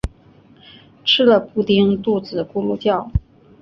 [1.05, 3.11] 吃了布丁肚子咕噜叫